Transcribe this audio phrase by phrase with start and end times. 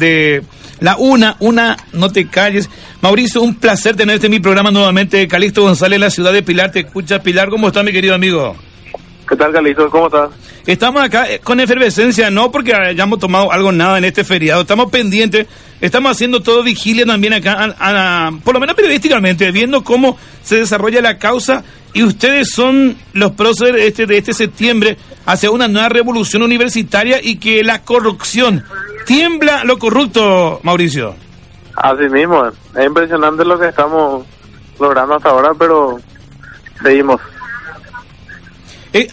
[0.00, 0.42] de
[0.80, 2.68] la una, una, no te calles.
[3.00, 5.28] Mauricio, un placer tenerte en mi programa nuevamente.
[5.28, 7.22] Calixto González, la ciudad de Pilar, te escucha.
[7.22, 8.56] Pilar, ¿cómo está mi querido amigo?
[9.28, 9.88] ¿Qué tal, Calixto?
[9.88, 10.30] ¿Cómo estás?
[10.66, 14.90] Estamos acá eh, con efervescencia, no porque hayamos tomado algo nada en este feriado, estamos
[14.90, 15.46] pendientes,
[15.80, 17.74] estamos haciendo todo vigilia también acá,
[18.44, 23.82] por lo menos periodísticamente, viendo cómo se desarrolla la causa y ustedes son los próceres
[23.86, 24.96] este, de este septiembre
[25.26, 28.64] hacia una nueva revolución universitaria y que la corrupción
[29.06, 31.14] tiembla lo corrupto, Mauricio.
[31.76, 34.26] Así mismo, es impresionante lo que estamos
[34.78, 35.98] logrando hasta ahora, pero
[36.82, 37.20] seguimos.
[38.92, 39.06] Eh,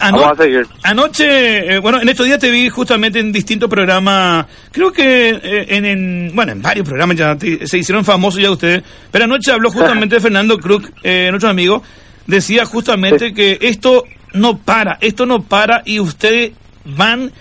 [0.82, 5.66] anoche, eh, bueno, en estos días te vi justamente en distintos programas, creo que eh,
[5.68, 10.18] en, bueno, en varios programas ya se hicieron famosos ya ustedes, pero anoche habló justamente
[10.18, 11.80] Fernando Cruz, nuestro amigo,
[12.28, 16.52] decía justamente que esto no para, esto no para y ustedes
[16.84, 17.32] van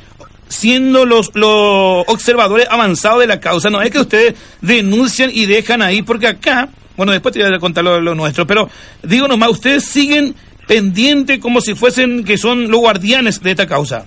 [0.47, 5.81] siendo los, los observadores avanzados de la causa, no es que ustedes denuncian y dejan
[5.81, 8.69] ahí, porque acá, bueno, después te voy a contar lo, lo nuestro, pero
[9.03, 10.33] digo nomás, ustedes siguen
[10.65, 14.05] pendiente como si fuesen que son los guardianes de esta causa.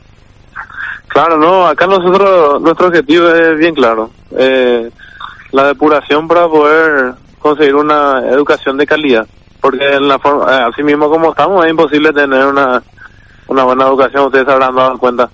[1.09, 4.11] Claro, no, acá nosotros, nuestro objetivo es bien claro.
[4.39, 4.91] Eh,
[5.51, 9.27] la depuración para poder conseguir una educación de calidad.
[9.61, 12.83] Porque en la forma, eh, así mismo como estamos, es imposible tener una,
[13.49, 15.29] una buena educación, ustedes habrán dado cuenta.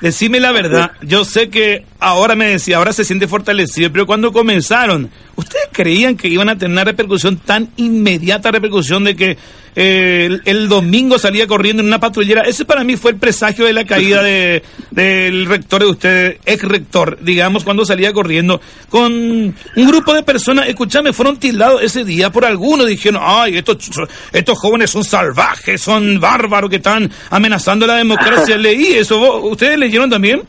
[0.00, 4.32] Decime la verdad, yo sé que ahora me decía, ahora se siente fortalecido, pero cuando
[4.32, 9.38] comenzaron, ¿ustedes creían que iban a tener una repercusión tan inmediata, repercusión de que
[9.76, 12.42] eh, el, domingo salía corriendo en una patrullera?
[12.42, 16.62] Ese para mí fue el presagio de la caída de, del rector de ustedes, ex
[16.64, 22.30] rector, digamos, cuando salía corriendo con un grupo de personas, escúchame, fueron tildados ese día
[22.32, 23.90] por algunos, dijeron, ay, estos,
[24.32, 28.56] estos jóvenes son salvajes, son bárbaros que están amenazando la democracia.
[28.60, 30.42] Leí eso, ¿ustedes leyeron también?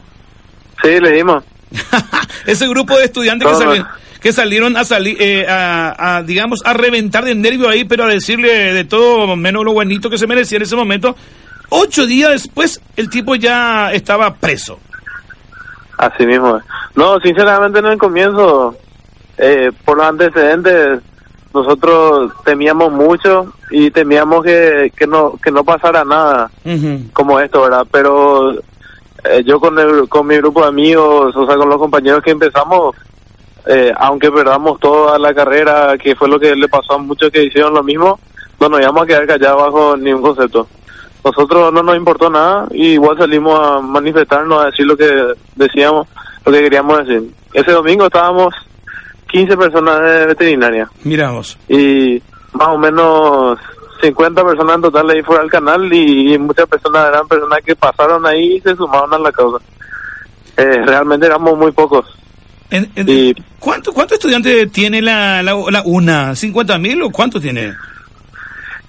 [0.84, 1.44] Sí, leímos.
[2.46, 3.88] Ese grupo de estudiantes que, salieron,
[4.22, 8.74] que salieron a salir, eh, a, digamos, a reventar de nervio ahí, pero a decirle
[8.74, 11.16] de todo menos lo buenito que se merecía en ese momento.
[11.70, 14.80] Ocho días después, el tipo ya estaba preso.
[15.98, 16.60] Así mismo.
[16.96, 18.76] No, sinceramente en el comienzo,
[19.38, 21.00] eh, por los antecedentes,
[21.54, 26.50] nosotros temíamos mucho y temíamos que, que no que no pasara nada
[27.14, 27.86] como esto, ¿verdad?
[27.92, 28.62] Pero
[29.32, 32.32] eh, yo con, el, con mi grupo de amigos, o sea, con los compañeros que
[32.32, 32.96] empezamos,
[33.66, 37.44] eh, aunque perdamos toda la carrera, que fue lo que le pasó a muchos que
[37.44, 38.20] hicieron lo mismo,
[38.60, 40.68] no nos íbamos a quedar callados bajo ningún concepto.
[41.24, 46.08] Nosotros no nos importó nada y igual salimos a manifestarnos, a decir lo que decíamos,
[46.46, 47.30] lo que queríamos decir.
[47.54, 48.54] Ese domingo estábamos
[49.32, 50.90] 15 personas de veterinaria.
[51.04, 51.58] Miramos.
[51.70, 52.22] Y
[52.54, 53.60] más o menos
[54.02, 58.26] 50 personas en total ahí fuera del canal y, muchas personas eran personas que pasaron
[58.26, 59.64] ahí y se sumaron a la causa.
[60.58, 62.06] Eh, realmente éramos muy pocos.
[62.96, 66.32] y, ¿Cuántos estudiantes tiene la, la, la UNA?
[66.32, 67.74] ¿50 mil o cuánto tiene?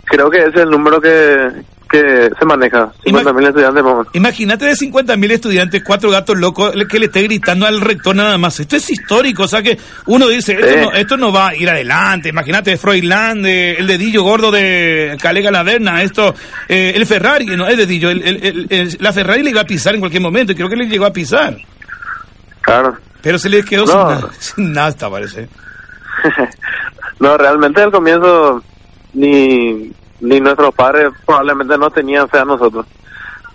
[0.04, 1.48] Creo que es el número que,
[1.92, 2.90] que se maneja.
[3.04, 3.84] 50 mil estudiantes.
[4.14, 8.38] Imagínate de 50 mil estudiantes, cuatro gatos locos que le esté gritando al rector nada
[8.38, 8.58] más.
[8.58, 10.58] Esto es histórico, o sea que uno dice,
[10.94, 12.30] esto, no, va a ir adelante.
[12.30, 16.34] Imagínate Freudland, el dedillo gordo de Calega Laverna, esto,
[16.66, 20.22] eh, el Ferrari, no es dedillo, el, la Ferrari le iba a pisar en cualquier
[20.22, 21.58] momento, creo que le llegó a pisar.
[22.62, 22.96] Claro.
[23.20, 25.46] Pero se le quedó sin, nada, sin nada, parece.
[27.20, 28.62] no, realmente al comienzo
[29.12, 32.86] ni ni nuestros padres probablemente no tenían fe a nosotros.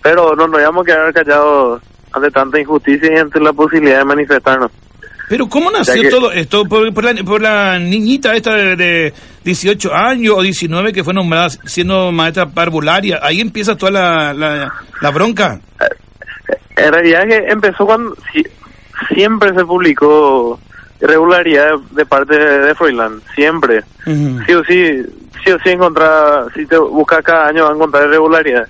[0.04, 4.06] Pero no nos íbamos a quedar callados ante tanta injusticia y ante la posibilidad de
[4.06, 4.72] manifestarnos.
[5.30, 6.64] Pero ¿cómo nació todo esto?
[6.66, 9.14] Por, la, niñita esta de,
[9.44, 13.20] 18 años o 19 que fue nombrada siendo maestra parvularia.
[13.22, 15.60] Ahí empieza toda la, la, bronca.
[15.82, 18.16] Eh, en realidad que empezó cuando
[19.14, 20.60] siempre se publicó
[21.02, 23.84] irregularidad de, parte de, Freeland, siempre.
[24.06, 25.04] Sí o sí,
[25.64, 28.70] sí encontrar, si te buscas cada año va a encontrar irregularidades.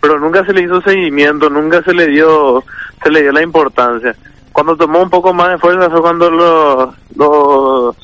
[0.00, 2.62] Pero nunca se le hizo seguimiento, nunca se le dio,
[3.02, 4.14] se le dio la importancia.
[4.52, 7.96] Cuando tomó un poco más de fuerza fue cuando los, los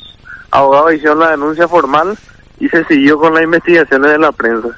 [0.51, 2.17] abogados hicieron la denuncia formal
[2.61, 4.69] y se siguió con las investigaciones de la prensa.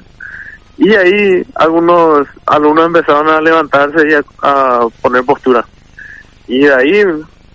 [0.78, 5.64] Y ahí algunos alumnos empezaron a levantarse y a, poner postura.
[6.46, 7.04] Y de ahí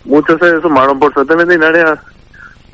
[0.05, 0.99] muchos se sumaron.
[0.99, 2.01] Por suerte, veterinaria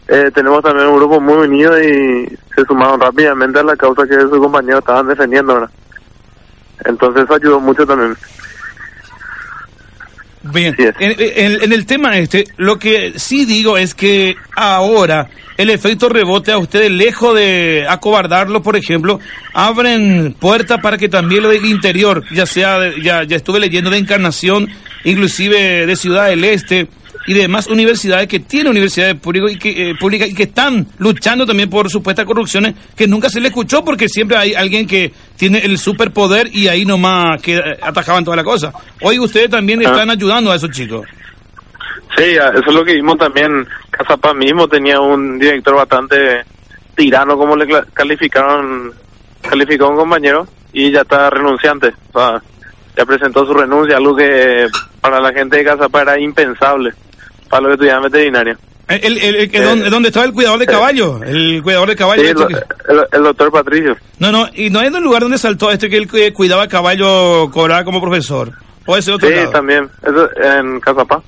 [0.08, 4.20] eh, tenemos también un grupo muy unido y se sumaron rápidamente a la causa que
[4.22, 5.54] sus compañeros estaban defendiendo.
[5.56, 5.70] ¿verdad?
[6.86, 8.16] Entonces eso ayudó mucho también.
[10.44, 15.28] Bien, en, el tema este, lo que sí digo es que ahora
[15.58, 19.20] el efecto rebote a ustedes, lejos de acobardarlo, por ejemplo,
[19.54, 23.98] abren puertas para que también lo del interior, ya sea, ya, ya estuve leyendo de
[23.98, 24.70] Encarnación,
[25.04, 26.88] inclusive de Ciudad del Este,
[27.28, 31.46] y demás universidades que tienen universidades públicas y que, eh, públicas y que están luchando
[31.46, 35.60] también por supuestas corrupciones que nunca se le escuchó porque siempre hay alguien que tiene
[35.60, 38.72] el superpoder y ahí nomás que eh, atajaban toda la cosa.
[39.02, 39.92] Hoy ustedes también ah.
[39.92, 41.06] están ayudando a esos chicos.
[42.18, 43.68] Sí, eso es lo que vimos también.
[43.92, 46.46] Casapa mismo tenía un director bastante
[46.96, 48.94] tirano, como le calificaron,
[49.42, 51.94] calificó un compañero, y ya está renunciante.
[52.14, 52.42] O sea,
[52.96, 54.68] ya presentó su renuncia, algo que
[55.02, 56.94] para la gente de Casapa era impensable,
[57.48, 58.58] para los estudiantes veterinarios.
[58.88, 61.22] El, el, el, eh, ¿Dónde estaba el cuidador de caballo?
[61.22, 62.24] El cuidador de caballo.
[62.24, 62.56] Sí,
[63.12, 63.98] el, doctor Patricio.
[64.20, 67.84] No, no, y no es el lugar donde saltó este que él cuidaba caballo, cobraba
[67.84, 68.54] como profesor.
[68.86, 69.90] ¿O ese otro Sí, también.
[70.02, 71.22] Eso en Casapa.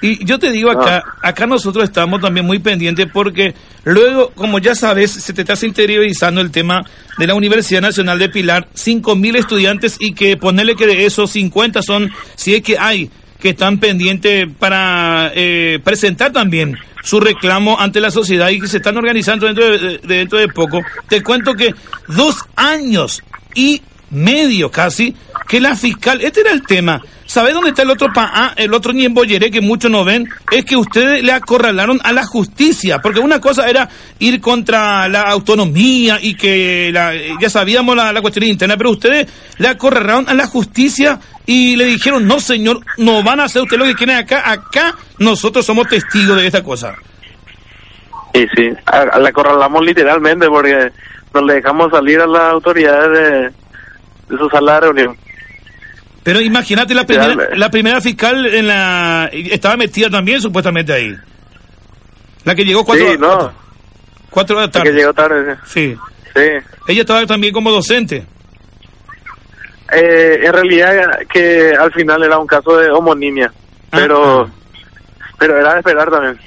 [0.00, 1.28] Y yo te digo acá, ah.
[1.28, 3.54] acá nosotros estamos también muy pendientes porque
[3.84, 6.84] luego, como ya sabes, se te está interiorizando el tema
[7.18, 11.82] de la Universidad Nacional de Pilar, 5.000 estudiantes y que ponerle que de esos 50
[11.82, 13.10] son, si es que hay,
[13.40, 18.78] que están pendientes para eh, presentar también su reclamo ante la sociedad y que se
[18.78, 20.82] están organizando dentro de, dentro de poco.
[21.08, 21.74] Te cuento que
[22.08, 23.22] dos años
[23.54, 25.14] y medio casi
[25.48, 28.72] que la fiscal, este era el tema, ¿Sabe dónde está el otro pa ah, el
[28.72, 30.28] otro Ñemboyeré que muchos no ven?
[30.52, 33.88] Es que ustedes le acorralaron a la justicia, porque una cosa era
[34.20, 39.26] ir contra la autonomía y que la, ya sabíamos la, cuestión interna, pero ustedes
[39.58, 43.76] le acorralaron a la justicia y le dijeron, no señor, no van a hacer usted
[43.76, 46.94] lo que quieren acá, acá nosotros somos testigos de esta cosa.
[48.32, 48.62] Sí, sí,
[49.20, 50.92] le acorralamos literalmente porque
[51.34, 53.40] nos le dejamos salir a las autoridades de,
[54.28, 55.25] de su sala de reunión.
[56.26, 61.16] Pero imagínate la primera, la primera fiscal en la estaba metida también supuestamente ahí.
[62.42, 63.52] La que llegó cuatro, sí, no.
[64.28, 64.86] cuatro, horas tarde.
[64.86, 65.56] La que llegó tarde.
[65.66, 65.96] Sí.
[66.34, 66.48] sí.
[66.88, 68.26] Ella estaba también como docente.
[69.92, 74.50] Eh, en realidad que al final era un caso de homonimia, ah, pero ah.
[75.38, 76.40] pero era de esperar también.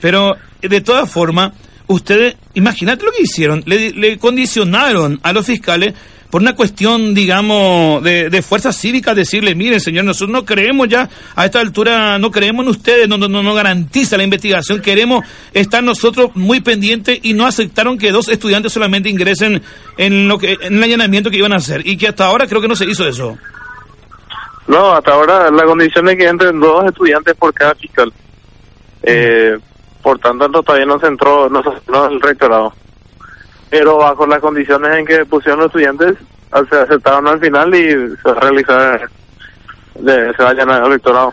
[0.00, 1.54] Pero de todas formas,
[1.88, 5.94] ustedes, imagínate lo que hicieron, le, le condicionaron a los fiscales
[6.30, 11.08] por una cuestión, digamos, de, de fuerza cívica, decirle, miren, señor, nosotros no creemos ya,
[11.34, 15.82] a esta altura no creemos en ustedes, no, no, no garantiza la investigación, queremos estar
[15.82, 19.62] nosotros muy pendientes y no aceptaron que dos estudiantes solamente ingresen
[19.96, 22.60] en lo que en el allanamiento que iban a hacer y que hasta ahora creo
[22.60, 23.38] que no se hizo eso.
[24.66, 28.12] No, hasta ahora la condición es que entren dos estudiantes por cada fiscal.
[29.02, 29.56] Eh,
[30.02, 32.74] por tanto, todavía no se entró, no entró el rectorado
[33.70, 36.14] pero bajo las condiciones en que pusieron los estudiantes,
[36.70, 39.10] se aceptaron al final y se va a realizar,
[39.94, 41.32] se va a llenar el rectorado.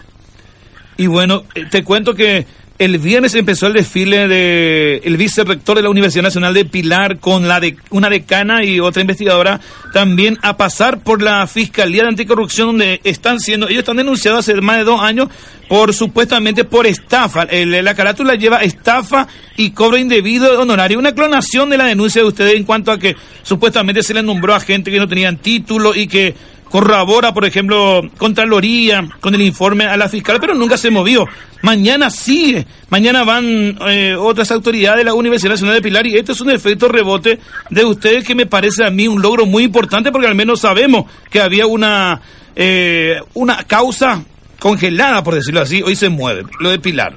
[0.97, 2.45] Y bueno, eh, te cuento que
[2.77, 7.47] el viernes empezó el desfile de el vicerrector de la Universidad Nacional de Pilar con
[7.47, 9.61] la de una decana y otra investigadora
[9.93, 14.59] también a pasar por la Fiscalía de Anticorrupción donde están siendo ellos están denunciados hace
[14.59, 15.29] más de dos años
[15.69, 17.45] por supuestamente por estafa.
[17.45, 20.99] la carátula lleva estafa y cobro indebido de honorario.
[20.99, 24.53] Una clonación de la denuncia de ustedes en cuanto a que supuestamente se le nombró
[24.53, 26.35] a gente que no tenían título y que
[26.69, 31.25] corrobora, por ejemplo, Contraloría con el informe a la fiscal, pero nunca se movió.
[31.61, 36.33] Mañana sigue, mañana van eh, otras autoridades de la Universidad Nacional de Pilar y esto
[36.33, 37.39] es un efecto rebote
[37.69, 41.05] de ustedes que me parece a mí un logro muy importante porque al menos sabemos
[41.29, 42.21] que había una,
[42.55, 44.23] eh, una causa
[44.59, 47.13] congelada, por decirlo así, hoy se mueve, lo de Pilar.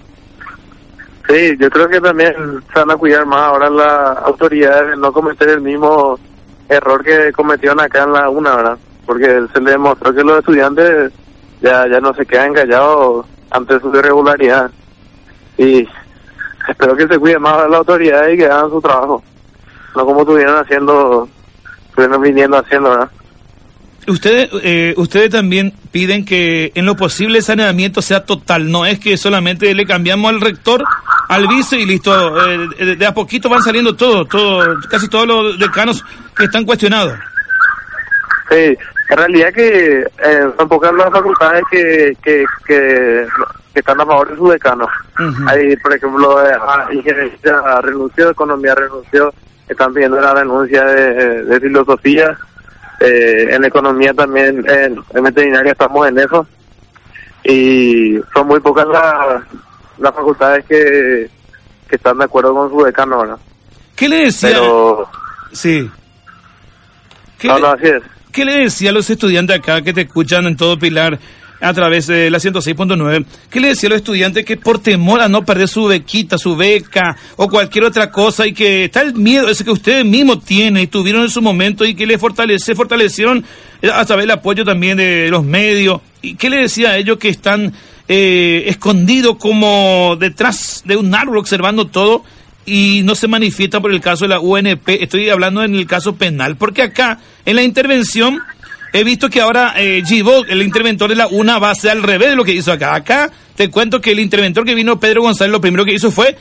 [1.28, 2.34] Sí, yo creo que también
[2.72, 6.18] se van a cuidar más ahora las autoridades de no cometer el mismo
[6.70, 8.78] error que cometieron acá en la una, ¿verdad?
[9.08, 11.10] Porque se le demostró que los estudiantes
[11.62, 14.70] ya, ya no se quedan callados ante su irregularidad.
[15.56, 15.88] Y
[16.68, 19.24] espero que se cuide más la autoridad y que hagan su trabajo.
[19.96, 21.26] No como estuvieron haciendo,
[21.88, 23.10] estuvieron viniendo haciendo, ¿verdad?
[24.08, 28.98] Ustedes, eh, ustedes también piden que en lo posible el saneamiento sea total, no es
[28.98, 30.84] que solamente le cambiamos al rector,
[31.30, 32.12] al vice y listo,
[32.46, 36.04] eh, de a poquito van saliendo todos, todo, casi todos los decanos
[36.36, 37.18] que están cuestionados.
[38.50, 38.76] Sí,
[39.08, 43.26] en realidad que eh, son pocas las facultades que, que, que,
[43.74, 44.86] están a favor de su decano.
[45.46, 46.56] Hay, por ejemplo, eh,
[46.92, 49.32] ingeniería renunció, economía renunció,
[49.68, 52.36] están pidiendo la renuncia de, de filosofía.
[53.00, 56.46] Eh, en economía también, en, veterinaria estamos en eso.
[57.44, 59.42] Y son muy pocas las,
[59.98, 61.30] las facultades que,
[61.88, 63.38] que están de acuerdo con su decano, ¿verdad?
[63.96, 64.50] ¿Qué le decía?
[64.50, 65.08] Pero...
[65.52, 65.90] Sí.
[67.44, 68.02] no, no, así es.
[68.32, 71.18] ¿Qué le decía a los estudiantes acá que te escuchan en todo Pilar
[71.60, 73.24] a través de la 106.9?
[73.50, 76.56] ¿Qué le decía a los estudiantes que por temor a no perder su bequita, su
[76.56, 80.82] beca o cualquier otra cosa y que está el miedo ese que ustedes mismos tienen
[80.82, 83.44] y tuvieron en su momento y que le fortalece, fortalecieron
[83.92, 86.00] a través del apoyo también de los medios?
[86.20, 87.72] ¿Y qué le decía a ellos que están
[88.08, 92.24] eh, escondido como detrás de un árbol observando todo
[92.68, 94.88] y no se manifiesta por el caso de la UNP.
[94.88, 98.40] Estoy hablando en el caso penal, porque acá en la intervención
[98.92, 100.02] he visto que ahora eh,
[100.48, 102.94] el interventor de la UNA, va a ser al revés de lo que hizo acá.
[102.94, 106.36] Acá te cuento que el interventor que vino, Pedro González, lo primero que hizo fue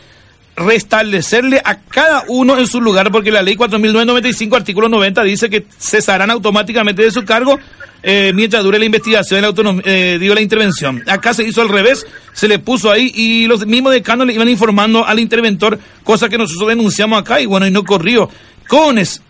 [0.58, 5.66] restablecerle a cada uno en su lugar, porque la ley 4.995, artículo 90, dice que
[5.78, 7.60] cesarán automáticamente de su cargo
[8.02, 9.54] eh, mientras dure la investigación, la,
[9.86, 11.04] eh, la intervención.
[11.08, 14.50] Acá se hizo al revés, se le puso ahí y los mismos decanos le iban
[14.50, 18.30] informando al interventor, cosa que nosotros denunciamos acá y bueno, y no corrió.
[18.68, 19.22] Cones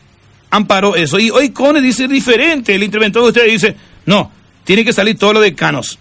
[0.49, 4.31] amparó eso y hoy Cones dice diferente, el interventor de ustedes dice, no,
[4.63, 5.99] tiene que salir todos los decanos.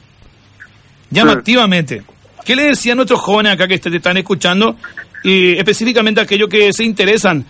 [1.11, 2.03] Llamativamente.
[2.45, 4.77] ¿Qué le decían nuestros jóvenes acá que te están escuchando
[5.23, 7.45] y específicamente aquellos que se interesan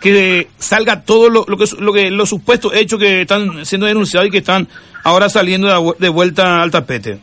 [0.00, 4.30] que salga todo lo, que lo que los supuestos hechos que están siendo denunciados y
[4.30, 4.66] que están
[5.04, 7.20] ahora saliendo de, vuelta al tapete.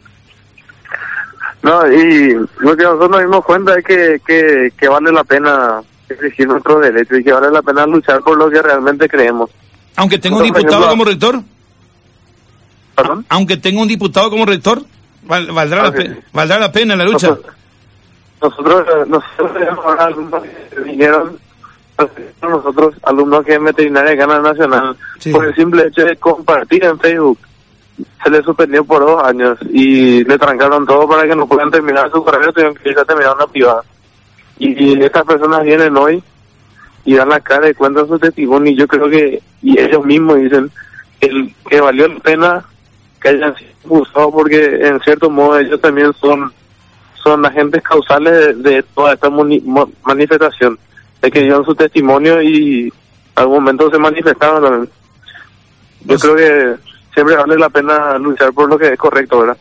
[1.63, 5.81] No, y lo que nosotros nos dimos cuenta es que, que, que vale la pena
[6.07, 9.49] exigir nuestros derechos y que vale la pena luchar por lo que realmente creemos.
[9.95, 11.41] Aunque tenga un diputado como rector.
[12.95, 13.25] ¿Perdón?
[13.29, 14.83] Aunque tenga un diputado como rector,
[15.23, 17.35] valdrá, la, pena, valdrá la pena la lucha.
[18.41, 21.37] Nosotros, nosotros alumnos que vinieron,
[22.41, 24.95] nosotros, alumnos que es veterinaria de Gana Nacional,
[25.31, 27.39] por el simple hecho de compartir en Facebook.
[28.23, 32.11] Se le suspendió por dos años y le trancaron todo para que no puedan terminar
[32.11, 33.83] su carrera, tuvieron que irse a terminar una privada.
[34.59, 36.23] Y estas personas vienen hoy
[37.07, 40.37] y dan la cara y cuentan su testimonio y yo creo que, y ellos mismos
[40.37, 40.69] dicen
[41.21, 42.65] el, que valió la pena
[43.21, 46.51] que hayan sido usados porque en cierto modo ellos también son
[47.27, 50.79] son agentes causales de, toda esta manifestación,
[51.21, 52.91] de que dieron su testimonio y
[53.35, 54.89] algún momento se manifestaron también.
[56.01, 56.75] Yo pues creo que
[57.13, 59.57] siempre vale la pena luchar por lo que es correcto, ¿verdad?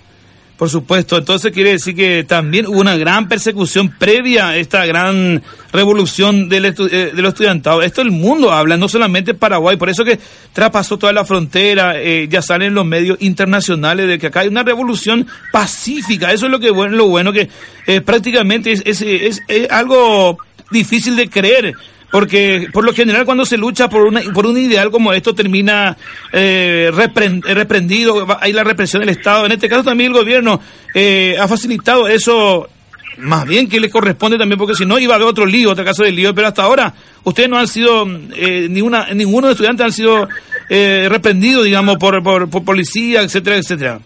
[0.56, 5.42] Por supuesto, entonces quiere decir que también hubo una gran persecución previa a esta gran
[5.70, 6.72] revolución del eh,
[7.14, 7.84] de los estudiantados.
[7.84, 10.18] Esto el mundo habla, no solamente Paraguay, por eso que
[10.54, 14.62] traspasó toda la frontera, eh, ya salen los medios internacionales de que acá hay una
[14.62, 16.32] revolución pacífica.
[16.32, 17.50] Eso es lo que bueno, lo bueno que
[17.86, 20.38] eh, prácticamente es, es, es algo
[20.70, 21.75] difícil de creer
[22.16, 25.99] porque por lo general cuando se lucha por una por un ideal como esto termina
[26.32, 29.44] eh, reprendido hay la represión del Estado.
[29.44, 30.58] En este caso también el gobierno
[30.94, 32.70] eh, ha facilitado eso
[33.18, 35.85] más bien que le corresponde también porque si no iba a haber otro lío otro
[35.85, 36.35] caso de lío.
[36.35, 40.26] Pero hasta ahora ustedes no han sido eh, ninguna ninguno de los estudiantes han sido
[40.70, 44.00] eh, reprendidos digamos por, por policía etcétera etcétera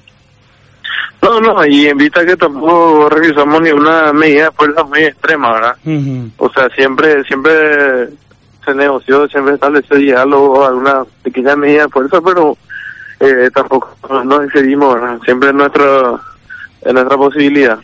[1.31, 5.53] no, no, y en vista que tampoco revisamos ni una medida de fuerza muy extrema,
[5.53, 5.77] ¿verdad?
[6.39, 8.09] O sea, siempre siempre
[8.65, 12.57] se negoció, siempre estableció diálogo, alguna pequeña medida de fuerza, pero
[13.21, 13.95] eh, tampoco
[14.25, 15.21] nos excedimos, ¿verdad?
[15.25, 16.21] Siempre en, nuestro,
[16.83, 17.79] en nuestra posibilidad.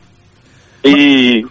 [0.82, 1.46] Y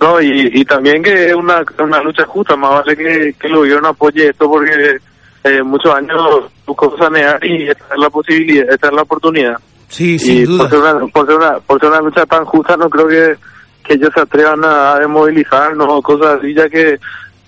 [0.00, 3.56] no y, y también que es una, una lucha justa, más vale que, que el
[3.56, 4.98] gobierno apoye esto porque
[5.44, 9.58] eh, muchos años buscó sanear y esta es la posibilidad, esta es la oportunidad.
[9.88, 10.68] Sí, sin duda.
[10.68, 13.36] Por ser, una, por, ser una, por ser una lucha tan justa, no creo que,
[13.84, 16.98] que ellos se atrevan a, desmovilizarnos o cosas así, ya que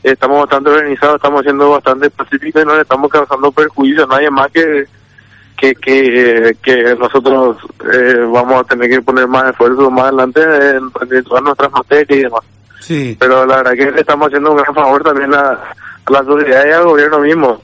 [0.02, 4.30] estamos bastante organizados, estamos siendo bastante pacíficos y no le estamos causando perjuicio a nadie
[4.30, 4.86] más que
[5.58, 7.56] que, que, que nosotros
[7.92, 12.22] eh, vamos a tener que poner más esfuerzo más adelante en, todas nuestras materias y
[12.22, 12.40] demás.
[12.80, 13.16] Sí.
[13.18, 16.64] Pero la verdad que le estamos haciendo un gran favor también a, a la sociedad
[16.64, 17.60] y al gobierno mismo.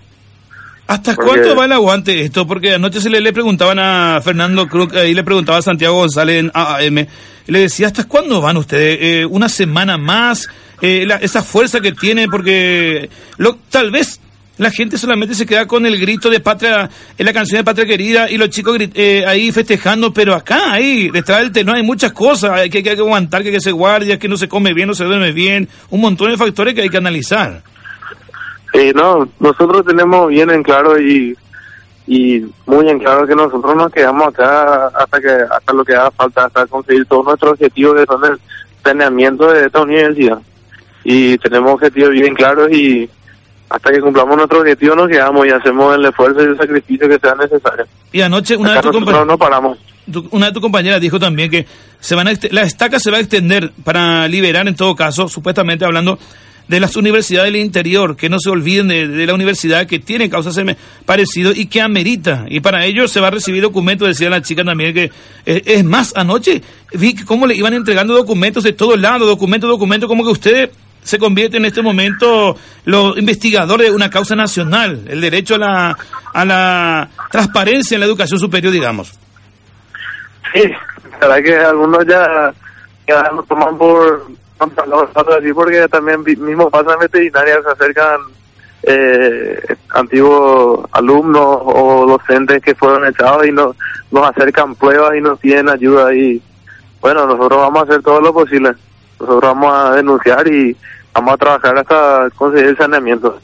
[0.86, 2.46] ¿Hasta cuánto va el aguante esto?
[2.46, 6.40] Porque anoche se le, le preguntaban a Fernando Cruz, ahí le preguntaba a Santiago González
[6.40, 8.98] en AAM, y le decía, ¿hasta cuándo van ustedes?
[9.00, 10.46] Eh, ¿Una semana más?
[10.82, 14.20] Eh, esa fuerza que tiene, porque lo, tal vez
[14.58, 17.86] la gente solamente se queda con el grito de patria, en la canción de patria
[17.86, 22.12] querida, y los chicos eh, ahí festejando, pero acá, ahí, detrás del tenor hay muchas
[22.12, 24.88] cosas, hay que, hay que aguantar, que, que se guardia, que no se come bien,
[24.88, 27.62] no se duerme bien, un montón de factores que hay que analizar.
[28.74, 31.36] Eh, no, nosotros tenemos bien en claro y,
[32.08, 36.10] y muy en claro que nosotros nos quedamos acá hasta que hasta lo que haga
[36.10, 38.40] falta, hasta conseguir todos nuestros objetivos que son el
[38.82, 40.38] saneamiento de esta universidad.
[41.04, 43.08] Y tenemos objetivos bien claros y
[43.68, 47.18] hasta que cumplamos nuestro objetivo nos quedamos y hacemos el esfuerzo y el sacrificio que
[47.20, 47.86] sea necesario.
[48.10, 49.78] Y anoche una de tus no paramos.
[50.32, 51.64] una de tus compañeras dijo también que
[52.00, 55.84] se van a la estaca se va a extender para liberar en todo caso, supuestamente
[55.84, 56.18] hablando
[56.68, 60.58] de las universidades del interior, que no se olviden de, la universidad que tiene causas
[61.04, 62.46] parecido y que amerita.
[62.48, 65.10] Y para ello se va a recibir documentos, decía la chica también, que
[65.46, 70.08] eh, es más, anoche vi cómo le iban entregando documentos de todos lados, documentos, documentos,
[70.08, 70.70] como que ustedes
[71.02, 72.56] se convierten en este momento
[72.86, 75.98] los investigadores de una causa nacional, el derecho a la,
[76.32, 79.12] a la transparencia en la educación superior, digamos.
[80.54, 80.62] Sí,
[81.20, 82.54] la que algunos ya,
[83.06, 84.26] ya lo toman por
[85.38, 88.20] así porque también mismo pasan veterinarias, se acercan
[88.82, 93.76] eh, antiguos alumnos o docentes que fueron echados y nos,
[94.10, 96.42] nos acercan pruebas y nos piden ayuda y
[97.00, 98.72] bueno, nosotros vamos a hacer todo lo posible.
[99.20, 100.74] Nosotros vamos a denunciar y
[101.12, 103.38] vamos a trabajar hasta conseguir el saneamiento.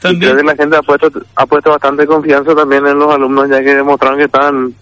[0.00, 0.32] También.
[0.32, 3.60] creo que la gente ha puesto, ha puesto bastante confianza también en los alumnos ya
[3.60, 4.74] que demostraron que están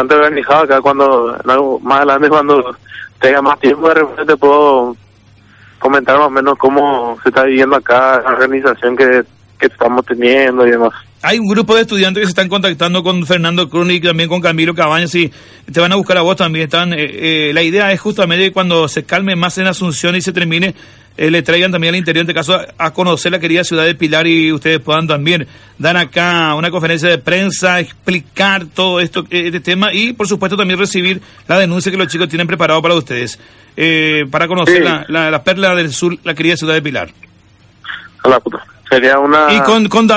[0.00, 1.36] bastante organizados acá cuando
[1.82, 2.76] más adelante cuando
[3.20, 4.96] tenga más tiempo de repente puedo
[5.78, 9.24] comentar más o menos cómo se está viviendo acá la organización que,
[9.58, 10.92] que estamos teniendo y demás.
[11.22, 14.40] Hay un grupo de estudiantes que se están contactando con Fernando Cruz y también con
[14.40, 15.30] Camilo Cabañas y
[15.70, 16.64] te van a buscar a vos también.
[16.64, 16.96] Están, eh,
[17.48, 20.74] eh, la idea es justamente cuando se calme más en Asunción y se termine,
[21.18, 23.94] eh, le traigan también al interior, en este caso, a, conocer la querida ciudad de
[23.94, 25.46] Pilar y ustedes puedan también
[25.76, 30.78] dar acá una conferencia de prensa, explicar todo esto, este tema y, por supuesto, también
[30.78, 33.38] recibir la denuncia que los chicos tienen preparado para ustedes,
[34.30, 37.12] para conocer la, la, perla del sur, la querida ciudad de Pilar.
[38.22, 38.64] A la puta.
[38.88, 39.52] Sería una.
[39.52, 40.10] Y, con, con,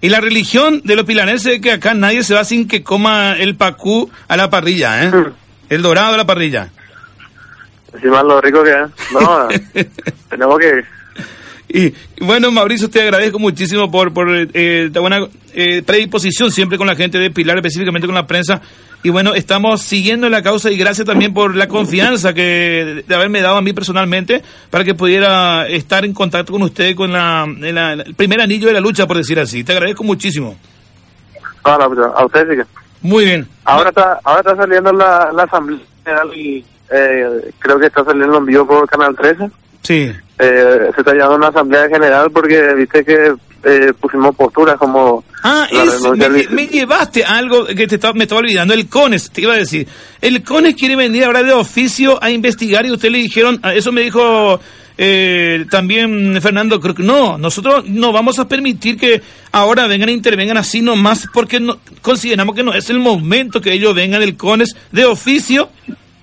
[0.00, 3.34] y, la religión de los pilaneses es que acá nadie se va sin que coma
[3.34, 5.10] el pacú a la parrilla, ¿eh?
[5.10, 5.26] Mm.
[5.68, 6.70] El dorado a la parrilla.
[7.92, 9.12] Encima lo rico que es.
[9.12, 9.48] No,
[10.30, 10.84] tenemos que.
[11.68, 11.94] Y
[12.24, 17.18] bueno, Mauricio, te agradezco muchísimo por, por eh, buena eh, predisposición siempre con la gente
[17.18, 18.60] de Pilar, específicamente con la prensa.
[19.02, 23.40] Y bueno, estamos siguiendo la causa y gracias también por la confianza que de haberme
[23.40, 28.14] dado a mí personalmente para que pudiera estar en contacto con usted con la, el
[28.14, 29.64] primer anillo de la lucha, por decir así.
[29.64, 30.54] Te agradezco muchísimo.
[31.64, 32.66] a usted.
[33.00, 33.48] Muy bien.
[33.64, 38.36] Ahora está, ahora está saliendo la, la asamblea general y eh, creo que está saliendo
[38.36, 39.50] en vivo por Canal 13.
[39.82, 40.12] Sí.
[40.38, 45.24] Eh, se está llevando una asamblea general porque viste que eh, pusimos posturas como...
[45.42, 45.66] Ah,
[46.50, 49.86] me, llevaste algo que te estaba, me estaba olvidando, el CONES, te iba a decir.
[50.20, 53.92] El CONES quiere venir ahora de oficio a investigar y usted le dijeron, ah, eso
[53.92, 54.60] me dijo
[54.98, 60.12] eh, también Fernando, creo que no, nosotros no vamos a permitir que ahora vengan e
[60.12, 64.36] intervengan así nomás porque no, consideramos que no es el momento que ellos vengan del
[64.36, 65.70] CONES de oficio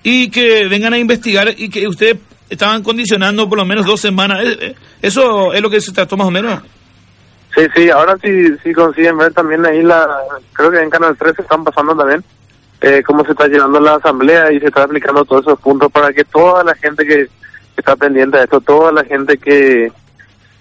[0.04, 4.44] y que vengan a investigar y que ustedes estaban condicionando por lo menos dos semanas.
[4.44, 6.62] Eh, eso es lo que se trató más o menos.
[7.58, 10.06] Sí, sí, ahora sí, sí consiguen ver también ahí la,
[10.52, 12.22] creo que en Canal 3 están pasando también
[12.80, 16.12] eh, cómo se está llevando la asamblea y se está aplicando todos esos puntos para
[16.12, 17.26] que toda la gente que
[17.76, 19.90] está pendiente de esto, toda la gente que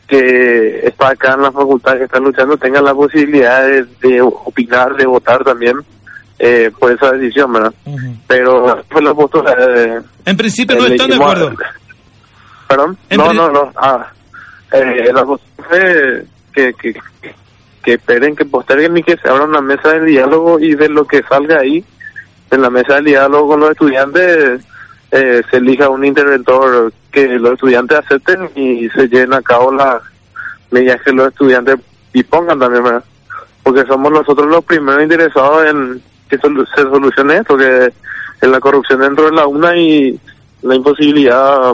[0.07, 3.62] que está acá en la facultad, que está luchando, tenga la posibilidad
[4.01, 5.75] de, opinar, de votar también
[6.39, 7.73] eh, por esa decisión, ¿verdad?
[8.25, 9.53] Pero la postura...
[9.60, 11.53] Eh, en principio no están de acuerdo.
[12.69, 12.97] ¿Perdón?
[13.17, 14.07] no, no, no, ah,
[14.71, 15.25] eh, la
[16.57, 16.99] que, que,
[17.83, 21.05] que esperen, que posterguen y que se abra una mesa de diálogo y de lo
[21.05, 21.83] que salga ahí,
[22.49, 24.65] en la mesa de diálogo con los estudiantes,
[25.11, 30.01] eh, se elija un interventor que los estudiantes acepten y se lleven a cabo las
[30.71, 31.77] medidas que los estudiantes
[32.11, 33.03] dispongan también, ¿verdad?
[33.61, 37.93] Porque somos nosotros los primeros interesados en que se solucione esto, que
[38.41, 40.19] en la corrupción dentro de la UNA y
[40.63, 41.73] la imposibilidad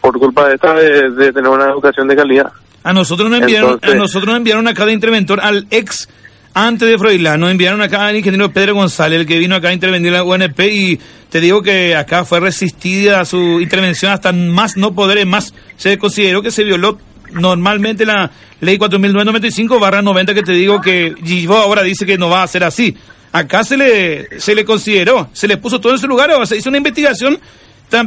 [0.00, 2.52] por culpa de esta de tener una educación de calidad.
[2.86, 6.08] A nosotros nos enviaron, a nosotros nos enviaron acá de interventor al ex
[6.54, 9.72] antes de Froilán, nos enviaron acá al ingeniero Pedro González, el que vino acá a
[9.72, 14.76] intervenir en la UNP y te digo que acá fue resistida su intervención hasta más
[14.76, 17.00] no poder, más se consideró que se violó
[17.32, 22.30] normalmente la ley 4.995 barra 90 que te digo que Givo ahora dice que no
[22.30, 22.96] va a ser así.
[23.32, 26.56] Acá se le, se le consideró, se le puso todo en su lugar, o se
[26.56, 27.40] hizo una investigación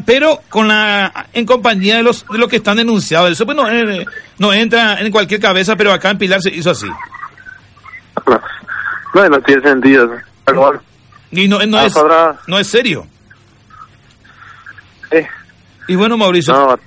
[0.06, 3.32] pero con la en compañía de los de los que están denunciados.
[3.32, 4.06] Eso pues no, eh,
[4.38, 6.88] no entra en cualquier cabeza, pero acá en Pilar se hizo así.
[9.12, 10.20] No, no tiene sentido.
[11.32, 11.96] y no, no, es,
[12.46, 13.08] no es serio.
[15.10, 15.28] Eh.
[15.88, 16.80] Y bueno, Mauricio, no,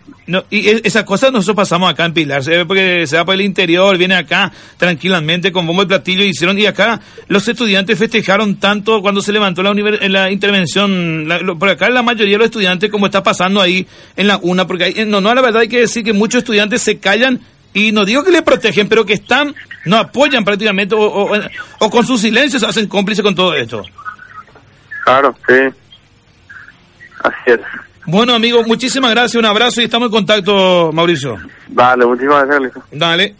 [0.50, 3.34] y e, esas cosas nosotros pasamos acá en Pilar, se ve porque se va por
[3.34, 8.56] el interior, viene acá tranquilamente con bombo y platillo, hicieron, y acá los estudiantes festejaron
[8.56, 13.06] tanto cuando se levantó la, la intervención, por acá la mayoría de los estudiantes, como
[13.06, 16.12] está pasando ahí en la UNA, porque no, no, la verdad hay que decir que
[16.12, 17.40] muchos estudiantes se callan
[17.74, 19.54] y no digo que le protegen, pero que están,
[19.86, 21.30] no apoyan prácticamente, o,
[21.78, 23.82] o, con su silencio se hacen cómplices con todo esto.
[25.04, 25.54] Claro, sí.
[27.24, 27.60] Así es.
[28.06, 31.38] Bueno, amigo, muchísimas gracias, un abrazo y estamos en contacto, Mauricio.
[31.68, 32.72] Dale, muchísimas gracias.
[32.90, 33.34] Dale.